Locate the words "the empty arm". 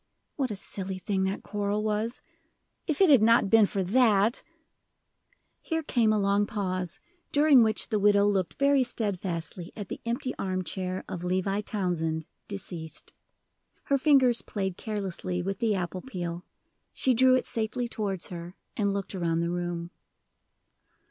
9.89-10.63